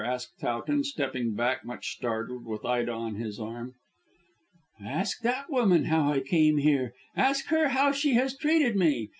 asked 0.03 0.39
Towton, 0.39 0.83
stepping 0.83 1.35
back 1.35 1.63
much 1.63 1.91
startled, 1.95 2.43
with 2.43 2.65
Ida 2.65 2.91
on 2.91 3.17
his 3.17 3.39
arm. 3.39 3.75
"Ask 4.83 5.21
that 5.21 5.47
woman 5.51 5.85
how 5.85 6.11
I 6.11 6.21
came 6.21 6.57
here; 6.57 6.95
ask 7.15 7.49
her 7.49 7.67
how 7.67 7.91
she 7.91 8.15
has 8.15 8.35
treated 8.35 8.75
me. 8.75 9.09